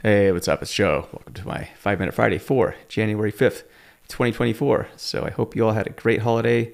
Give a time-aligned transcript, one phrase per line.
[0.00, 0.62] Hey, what's up?
[0.62, 1.08] It's Joe.
[1.12, 3.64] Welcome to my Five Minute Friday for January 5th,
[4.06, 4.86] 2024.
[4.96, 6.72] So I hope you all had a great holiday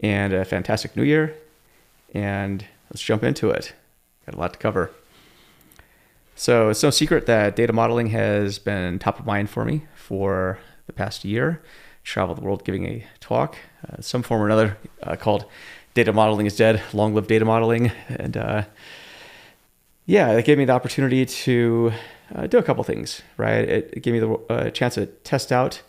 [0.00, 1.36] and a fantastic new year.
[2.14, 3.74] And let's jump into it.
[4.24, 4.90] Got a lot to cover.
[6.36, 10.58] So it's no secret that data modeling has been top of mind for me for
[10.86, 11.60] the past year.
[12.02, 15.44] Traveled the world giving a talk, uh, some form or another, uh, called
[15.92, 17.92] Data Modeling is Dead, Long Live Data Modeling.
[18.08, 18.64] And uh,
[20.06, 21.92] yeah, it gave me the opportunity to
[22.34, 23.68] uh, do a couple things, right?
[23.68, 25.82] It, gave me the uh, chance to test out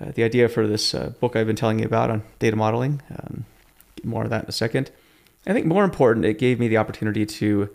[0.00, 3.02] uh, the idea for this uh, book I've been telling you about on data modeling.
[3.10, 3.44] Um,
[4.02, 4.90] more of that in a second.
[5.46, 7.68] I think more important, it gave me the opportunity to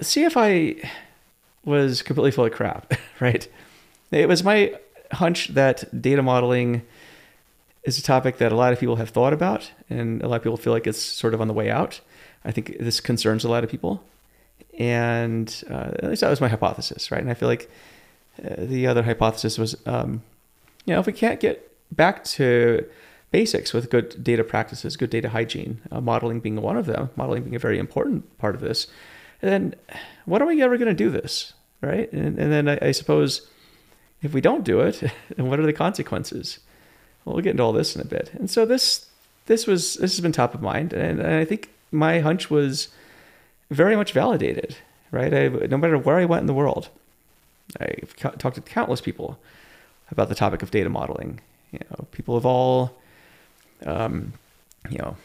[0.00, 0.76] see if I
[1.64, 3.48] was completely full of crap, right?
[4.10, 4.74] It was my
[5.12, 6.82] hunch that data modeling
[7.84, 10.42] is a topic that a lot of people have thought about, and a lot of
[10.42, 12.00] people feel like it's sort of on the way out.
[12.44, 14.02] I think this concerns a lot of people
[14.78, 17.20] and uh, at least that was my hypothesis, right?
[17.20, 17.70] And I feel like
[18.44, 20.22] uh, the other hypothesis was, um,
[20.84, 22.86] you know, if we can't get back to
[23.30, 27.44] basics with good data practices, good data hygiene, uh, modeling being one of them, modeling
[27.44, 28.86] being a very important part of this,
[29.40, 29.74] then
[30.24, 32.12] what are we ever going to do this, right?
[32.12, 33.48] And, and then I, I, suppose
[34.22, 35.00] if we don't do it,
[35.36, 36.58] then what are the consequences?
[37.24, 38.30] Well, we'll get into all this in a bit.
[38.34, 39.06] And so this
[39.46, 42.88] this was this has been top of mind, and, and I think my hunch was
[43.70, 44.76] very much validated,
[45.10, 45.32] right?
[45.32, 46.88] I, no matter where I went in the world,
[47.80, 49.38] I've talked to countless people
[50.10, 51.40] about the topic of data modeling.
[51.72, 52.96] You know, people of all,
[53.84, 54.34] um,
[54.88, 55.16] you know,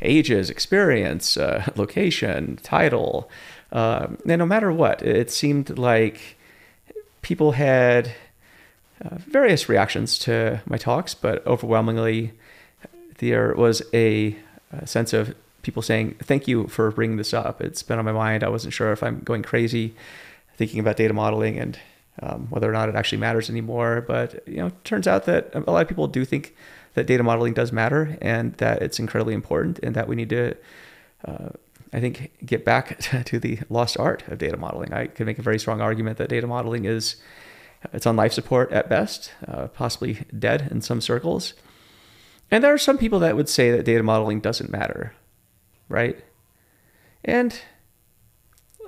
[0.00, 3.28] ages, experience, uh, location, title,
[3.72, 6.36] um, and no matter what, it seemed like
[7.22, 8.12] people had
[9.04, 12.32] uh, various reactions to my talks, but overwhelmingly,
[13.18, 14.36] there was a,
[14.72, 17.60] a sense of people saying, thank you for bringing this up.
[17.60, 18.42] It's been on my mind.
[18.42, 19.94] I wasn't sure if I'm going crazy
[20.56, 21.78] thinking about data modeling and
[22.22, 24.04] um, whether or not it actually matters anymore.
[24.06, 26.54] But, you know, it turns out that a lot of people do think
[26.94, 30.56] that data modeling does matter and that it's incredibly important and that we need to,
[31.24, 31.50] uh,
[31.92, 34.92] I think, get back to the lost art of data modeling.
[34.92, 37.16] I could make a very strong argument that data modeling is,
[37.92, 41.54] it's on life support at best, uh, possibly dead in some circles.
[42.50, 45.14] And there are some people that would say that data modeling doesn't matter
[45.90, 46.18] right?
[47.22, 47.60] And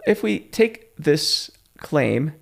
[0.06, 2.32] if we take this claim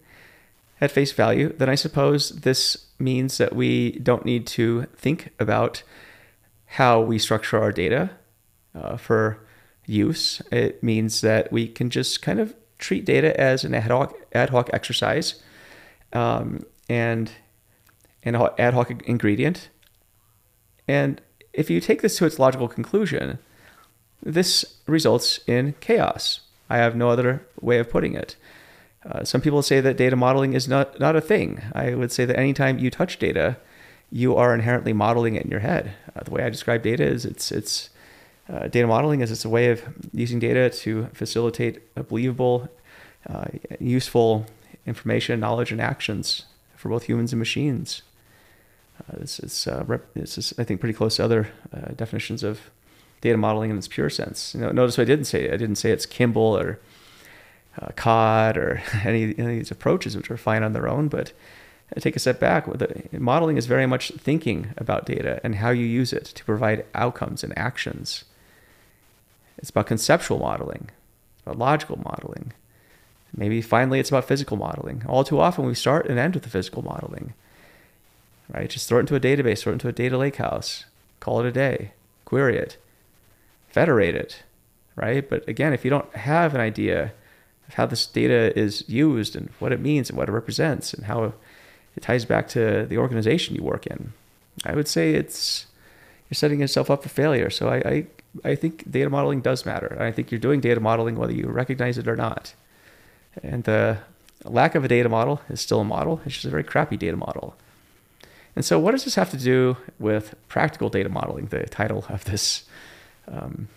[0.81, 5.83] at face value, then I suppose this means that we don't need to think about
[6.67, 8.11] how we structure our data
[8.75, 9.45] uh, for
[9.87, 10.41] use.
[10.53, 14.51] It means that we can just kind of treat data as an ad hoc, ad
[14.51, 15.43] hoc exercise
[16.13, 17.33] um, and
[18.23, 19.71] an ad hoc ingredient.
[20.87, 21.21] And
[21.53, 23.39] if you take this to its logical conclusion,
[24.23, 26.41] this results in chaos.
[26.69, 28.37] I have no other way of putting it.
[29.05, 31.63] Uh, some people say that data modeling is not, not a thing.
[31.75, 33.57] I would say that anytime you touch data,
[34.13, 35.93] you are inherently modeling it in your head.
[36.15, 37.91] Uh, the way I describe data is it's, it's
[38.53, 39.83] uh, data modeling is it's a way of
[40.13, 42.69] using data to facilitate a believable,
[43.29, 43.47] uh,
[43.79, 44.47] useful
[44.87, 46.45] information, knowledge, and actions
[46.77, 48.03] for both humans and machines.
[49.01, 51.49] Uh, this is, uh, rep- this is, I think, pretty close to other
[51.97, 52.61] definitions of
[53.21, 54.55] data modeling in its pure sense.
[54.55, 55.47] You know, notice I didn't say.
[55.47, 56.81] I didn't say it's Kimball or
[57.81, 61.09] uh, Codd or any, any, of these approaches, which are fine on their own.
[61.09, 61.33] But
[61.95, 62.67] I take a step back.
[63.13, 67.45] Modeling is very much thinking about data and how you use it to provide outcomes
[67.45, 68.25] and actions.
[69.59, 70.91] It's about conceptual modeling,
[71.35, 72.53] it's about logical modeling.
[73.37, 75.05] Maybe finally it's about physical modeling.
[75.07, 77.35] All too often we start and end with the physical modeling.
[78.53, 78.69] Right?
[78.69, 80.85] Just throw it into a database, throw it into a data lakehouse,
[81.21, 81.93] call it a day,
[82.25, 82.77] query it
[83.71, 84.43] federate it,
[84.97, 85.29] right?
[85.29, 87.13] But again, if you don't have an idea
[87.69, 91.07] of how this data is used and what it means and what it represents and
[91.07, 91.33] how
[91.97, 94.13] it ties back to the organization you work in,
[94.65, 95.67] I would say it's
[96.29, 97.51] you're setting yourself up for failure.
[97.51, 98.07] So I, I,
[98.45, 99.97] I think data modeling does matter.
[100.01, 102.55] I think you're doing data modeling whether you recognize it or not.
[103.43, 103.99] And the
[104.45, 106.21] lack of a data model is still a model.
[106.25, 107.57] It's just a very crappy data model.
[108.55, 111.47] And so, what does this have to do with practical data modeling?
[111.47, 112.65] The title of this
[113.29, 113.69] um,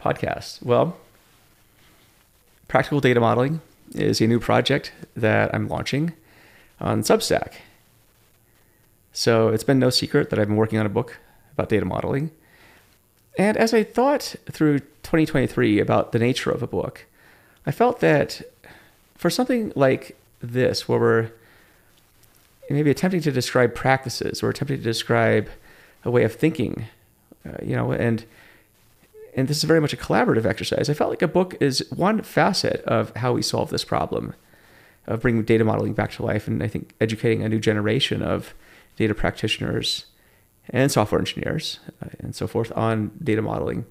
[0.00, 0.62] podcast?
[0.62, 0.96] Well,
[2.68, 3.60] Practical Data Modeling
[3.94, 6.12] is a new project that I'm launching
[6.80, 7.54] on Substack.
[9.12, 11.18] So it's been no secret that I've been working on a book
[11.52, 12.30] about data modeling.
[13.36, 17.06] And as I thought through 2023 about the nature of a book,
[17.66, 18.42] I felt that
[19.16, 21.30] for something like this, where we're
[22.70, 25.48] maybe attempting to describe practices or attempting to describe
[26.04, 26.86] a way of thinking,
[27.46, 28.24] uh, you know, and
[29.36, 30.88] and this is very much a collaborative exercise.
[30.90, 34.34] I felt like a book is one facet of how we solve this problem.
[35.08, 38.54] of bringing data modeling back to life, and I think educating a new generation of
[38.96, 40.04] data practitioners
[40.70, 43.86] and software engineers uh, and so forth on data modeling.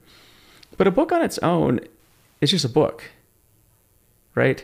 [0.77, 1.79] But a book on its own
[2.39, 3.05] is just a book,
[4.35, 4.63] right?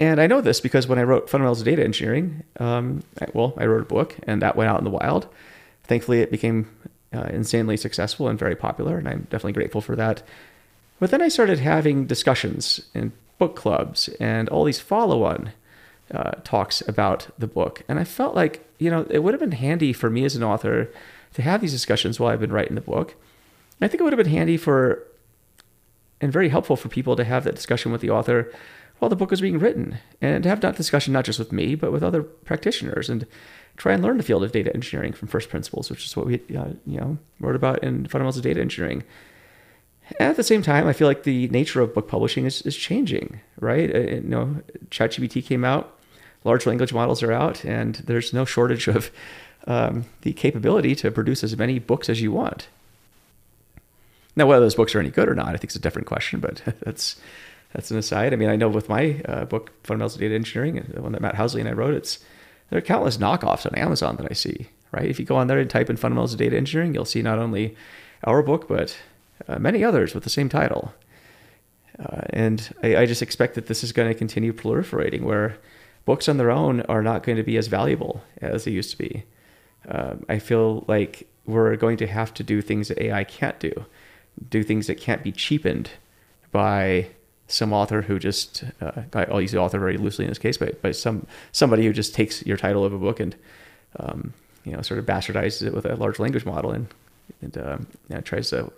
[0.00, 3.52] And I know this because when I wrote Fundamentals of Data Engineering, um, I, well,
[3.58, 5.28] I wrote a book and that went out in the wild.
[5.84, 6.70] Thankfully, it became
[7.14, 10.22] uh, insanely successful and very popular, and I'm definitely grateful for that.
[10.98, 15.52] But then I started having discussions in book clubs and all these follow on
[16.14, 17.82] uh, talks about the book.
[17.88, 20.42] And I felt like, you know, it would have been handy for me as an
[20.42, 20.90] author
[21.34, 23.14] to have these discussions while I've been writing the book.
[23.80, 25.06] I think it would have been handy for
[26.20, 28.52] and very helpful for people to have that discussion with the author
[29.00, 31.90] while the book was being written and have that discussion not just with me, but
[31.90, 33.26] with other practitioners and
[33.76, 36.34] try and learn the field of data engineering from first principles, which is what we
[36.56, 39.02] uh, you know wrote about in Fundamentals of Data Engineering.
[40.18, 43.40] At the same time, I feel like the nature of book publishing is, is changing,
[43.58, 43.94] right?
[43.94, 44.56] Uh, you know,
[44.90, 45.98] ChatGPT came out,
[46.44, 49.10] large language models are out, and there's no shortage of
[49.66, 52.68] um, the capability to produce as many books as you want.
[54.36, 56.40] Now, whether those books are any good or not, I think is a different question,
[56.40, 57.20] but that's
[57.72, 58.32] that's an aside.
[58.32, 61.22] I mean, I know with my uh, book, Fundamentals of Data Engineering, the one that
[61.22, 62.18] Matt Housley and I wrote, it's
[62.68, 64.68] there are countless knockoffs on Amazon that I see.
[64.92, 65.06] Right?
[65.06, 67.38] If you go on there and type in Fundamentals of Data Engineering, you'll see not
[67.38, 67.76] only
[68.24, 68.96] our book but
[69.48, 70.92] uh, many others with the same title.
[71.98, 75.58] Uh, and I, I, just expect that this is going to continue proliferating, where
[76.06, 78.98] books on their own are not going to be as valuable as they used to
[78.98, 79.24] be.
[79.88, 83.84] Uh, I feel like we're going to have to do things that AI can't do,
[84.48, 85.90] do things that can't be cheapened
[86.52, 87.08] by
[87.50, 90.80] some author who just uh, I'll use the author very loosely in this case, but
[90.82, 93.34] but some somebody who just takes your title of a book and
[93.98, 94.32] um,
[94.64, 96.86] you know sort of bastardizes it with a large language model and
[97.42, 98.68] and um, you know, tries to uh,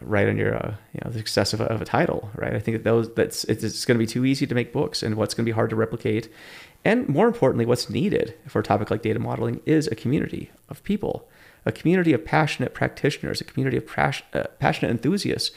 [0.00, 2.54] write on your uh, you know the success of a, of a title, right?
[2.54, 5.02] I think that those that's it's, it's going to be too easy to make books,
[5.02, 6.28] and what's going to be hard to replicate,
[6.84, 10.82] and more importantly, what's needed for a topic like data modeling is a community of
[10.84, 11.28] people,
[11.64, 13.84] a community of passionate practitioners, a community of
[14.32, 15.50] uh, passionate enthusiasts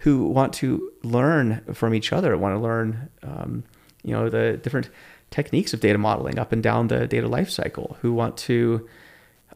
[0.00, 3.64] who want to learn from each other, want to learn, um,
[4.02, 4.88] you know, the different
[5.30, 8.88] techniques of data modeling up and down the data lifecycle, who want to,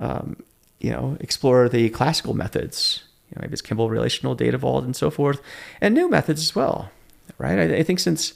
[0.00, 0.36] um,
[0.80, 4.94] you know, explore the classical methods, you know, maybe it's Kimball Relational, Data Vault, and
[4.94, 5.40] so forth,
[5.80, 6.90] and new methods as well,
[7.38, 7.58] right?
[7.58, 8.34] I, I think since,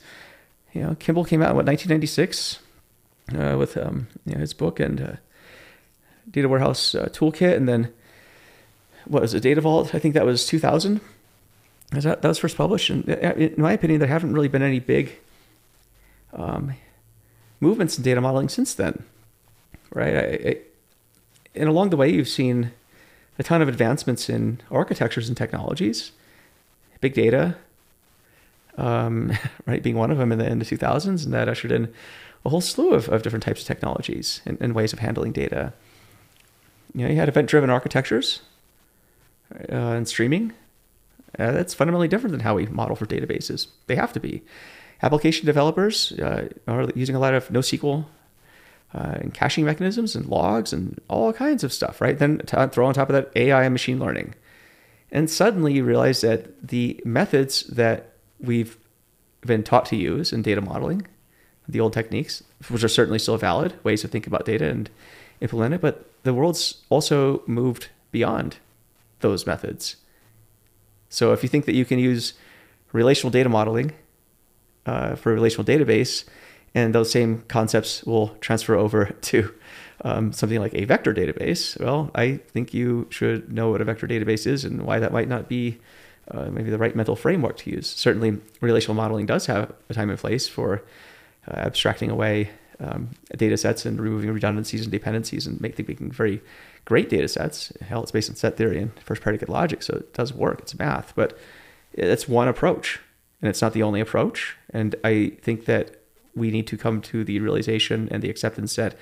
[0.72, 2.58] you know, Kimball came out in what 1996
[3.36, 5.12] uh, with um, you know, his book and uh,
[6.30, 7.92] Data Warehouse uh, Toolkit, and then
[9.04, 9.94] what was it, Data Vault?
[9.94, 11.02] I think that was 2000
[11.90, 12.90] that, was first published.
[12.90, 15.18] And in my opinion, there haven't really been any big
[16.32, 16.74] um,
[17.60, 19.04] movements in data modeling since then,
[19.92, 20.14] right?
[20.14, 20.58] I, I,
[21.54, 22.72] and along the way, you've seen
[23.38, 26.12] a ton of advancements in architectures and technologies,
[27.00, 27.56] big data,
[28.76, 29.32] um,
[29.66, 31.92] right, being one of them in the, end of 2000s, and that ushered in
[32.44, 35.72] a whole slew of, of different types of technologies and, and ways of handling data.
[36.94, 38.42] You know, you had event-driven architectures
[39.70, 40.52] uh, and streaming,
[41.38, 43.68] uh, that's fundamentally different than how we model for databases.
[43.86, 44.42] They have to be.
[45.02, 48.04] Application developers uh, are using a lot of NoSQL
[48.94, 52.18] uh, and caching mechanisms and logs and all kinds of stuff, right?
[52.18, 54.34] Then t- throw on top of that AI and machine learning.
[55.10, 58.76] And suddenly you realize that the methods that we've
[59.42, 61.06] been taught to use in data modeling,
[61.68, 64.90] the old techniques, which are certainly still valid ways to think about data and
[65.40, 68.56] implement it, but the world's also moved beyond
[69.20, 69.96] those methods.
[71.08, 72.34] So if you think that you can use
[72.92, 73.92] relational data modeling
[74.86, 76.24] uh, for a relational database,
[76.74, 79.52] and those same concepts will transfer over to
[80.04, 84.06] um, something like a vector database, well, I think you should know what a vector
[84.06, 85.78] database is and why that might not be
[86.30, 87.88] uh, maybe the right mental framework to use.
[87.88, 90.82] Certainly, relational modeling does have a time and place for
[91.48, 96.40] uh, abstracting away um, data sets and removing redundancies and dependencies and make, making very
[96.84, 97.72] great data sets.
[97.80, 100.60] Hell, it's based on set theory and first predicate logic, so it does work.
[100.60, 101.38] It's math, but
[101.92, 103.00] it's one approach,
[103.42, 104.56] and it's not the only approach.
[104.70, 105.96] And I think that
[106.34, 108.94] we need to come to the realization and the acceptance that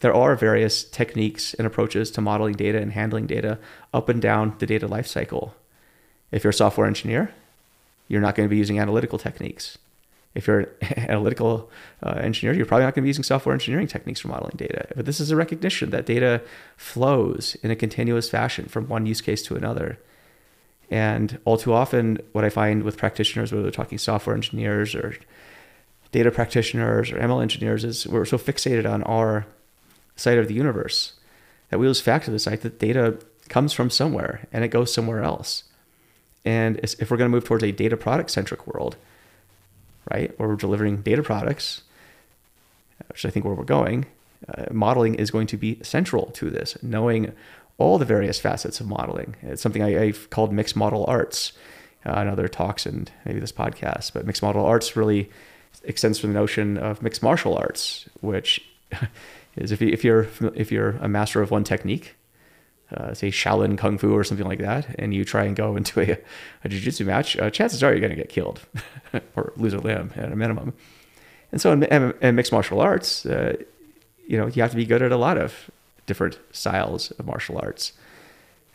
[0.00, 3.58] there are various techniques and approaches to modeling data and handling data
[3.92, 5.52] up and down the data lifecycle.
[6.32, 7.34] If you're a software engineer,
[8.08, 9.76] you're not going to be using analytical techniques
[10.34, 11.70] if you're an analytical
[12.02, 14.86] uh, engineer, you're probably not going to be using software engineering techniques for modeling data.
[14.94, 16.42] But this is a recognition that data
[16.76, 19.98] flows in a continuous fashion from one use case to another.
[20.90, 25.16] And all too often, what I find with practitioners, whether they're talking software engineers or
[26.12, 29.46] data practitioners or ML engineers, is we're so fixated on our
[30.16, 31.14] side of the universe
[31.70, 33.18] that we lose fact of the sight that data
[33.48, 35.64] comes from somewhere and it goes somewhere else.
[36.44, 38.96] And if we're going to move towards a data product centric world,
[40.10, 40.34] right?
[40.38, 41.82] Or we're delivering data products,
[43.08, 44.06] which I think where we're going.
[44.48, 47.32] Uh, modeling is going to be central to this, knowing
[47.78, 49.36] all the various facets of modeling.
[49.42, 51.52] It's something I, have called mixed model arts
[52.06, 54.12] uh, in other talks and maybe this podcast.
[54.12, 55.30] But mixed model arts really
[55.84, 58.66] extends from the notion of mixed martial arts, which
[59.56, 62.14] is if, you, if you're if you're a master of one technique,
[62.96, 66.00] uh, say Shaolin Kung Fu or something like that, and you try and go into
[66.00, 66.18] a,
[66.64, 68.60] a jiu-jitsu match, uh, chances are you're going to get killed
[69.36, 70.74] or lose a limb at a minimum.
[71.52, 73.56] And so in, in mixed martial arts, uh,
[74.26, 75.70] you know, you have to be good at a lot of
[76.06, 77.92] different styles of martial arts.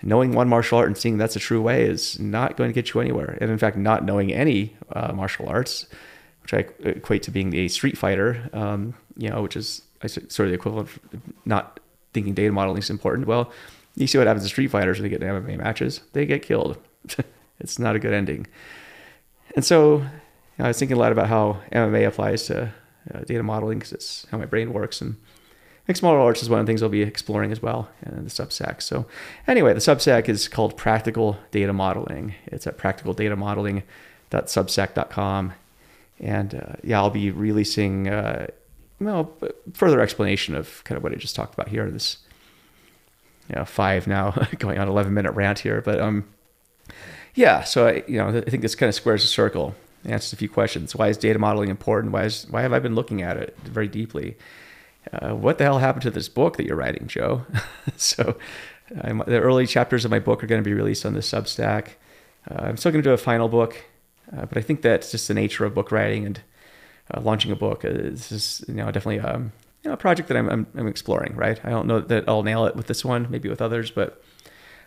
[0.01, 2.93] Knowing one martial art and seeing that's a true way is not going to get
[2.93, 3.37] you anywhere.
[3.39, 5.87] And in fact, not knowing any uh, martial arts,
[6.41, 10.49] which I equate to being a street fighter, um, you know, which is sort of
[10.49, 11.79] the equivalent of not
[12.13, 13.25] thinking data modeling is important.
[13.25, 13.51] Well,
[13.95, 16.01] you see what happens to street fighters when they get in MMA matches.
[16.13, 16.77] They get killed.
[17.59, 18.47] it's not a good ending.
[19.55, 20.03] And so you
[20.59, 22.73] know, I was thinking a lot about how MMA applies to
[23.13, 25.01] uh, data modeling because it's how my brain works.
[25.01, 25.15] And
[25.87, 28.29] mixed model arts is one of the things I'll be exploring as well in the
[28.29, 28.81] Substack.
[28.81, 29.05] So
[29.47, 32.35] anyway, the Substack is called Practical Data Modeling.
[32.47, 35.53] It's at practicaldatamodeling.substack.com.
[36.19, 38.47] And uh, yeah, I'll be releasing uh,
[38.99, 39.33] well,
[39.73, 41.91] further explanation of kind of what I just talked about here.
[41.91, 42.19] This
[43.49, 45.81] you know, five now going on 11 minute rant here.
[45.81, 46.25] But um,
[47.33, 49.75] yeah, so I, you know, I think this kind of squares a circle,
[50.05, 50.95] answers a few questions.
[50.95, 52.13] Why is data modeling important?
[52.13, 54.37] Why is, why have I been looking at it very deeply?
[55.11, 57.45] Uh, what the hell happened to this book that you're writing, Joe?
[57.97, 58.37] so
[59.01, 61.89] I'm, the early chapters of my book are going to be released on the Substack.
[62.49, 63.83] Uh, I'm still going to do a final book,
[64.35, 66.41] uh, but I think that's just the nature of book writing and
[67.13, 67.81] uh, launching a book.
[67.81, 69.51] This is you know definitely um,
[69.85, 71.63] you know, a project that I'm, I'm, I'm exploring, right?
[71.63, 74.21] I don't know that I'll nail it with this one, maybe with others, but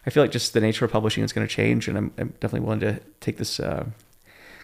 [0.04, 2.28] I feel like just the nature of publishing is going to change, and I'm, I'm,
[2.40, 3.86] definitely willing to take this uh,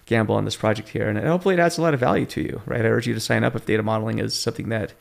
[0.06, 2.62] gamble on this project here, and hopefully it adds a lot of value to you,
[2.66, 2.84] right?
[2.84, 4.92] I urge you to sign up if data modeling is something that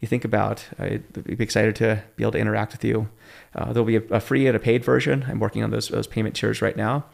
[0.00, 0.66] you think about.
[0.78, 3.08] I'd be excited to be able to interact with you.
[3.54, 5.24] Uh, there'll be a, a, free and a paid version.
[5.28, 7.06] I'm working on those, those payment tiers right now.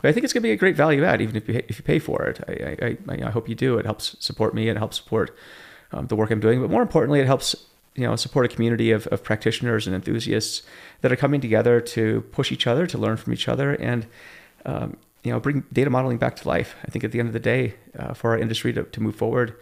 [0.00, 1.78] But I think it's going to be a great value add, even if you, if
[1.78, 2.40] you pay for it.
[2.46, 3.78] I, I, I hope you do.
[3.78, 4.68] It helps support me.
[4.68, 5.34] It helps support
[5.92, 6.60] um, the work I'm doing.
[6.60, 7.54] But more importantly, it helps
[7.94, 10.62] you know support a community of, of practitioners and enthusiasts
[11.00, 14.06] that are coming together to push each other, to learn from each other, and
[14.64, 16.76] um, you know bring data modeling back to life.
[16.84, 19.16] I think at the end of the day, uh, for our industry to, to move
[19.16, 19.56] forward,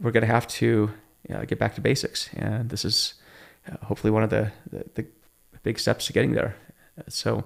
[0.00, 0.90] we're going to have to
[1.32, 3.14] uh, get back to basics, and this is
[3.70, 5.06] uh, hopefully one of the, the, the
[5.62, 6.56] big steps to getting there.
[7.08, 7.44] So,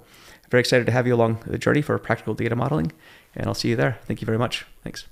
[0.51, 2.93] very excited to have you along the journey for practical data modeling,
[3.35, 3.99] and I'll see you there.
[4.07, 4.65] Thank you very much.
[4.83, 5.07] Thanks.